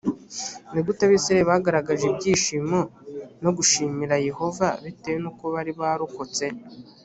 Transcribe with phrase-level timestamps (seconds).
[0.73, 2.79] ni gute abisirayeli bagaragaje ibyishimo
[3.43, 6.45] no gushimira yehova bitewe n uko bari barokotse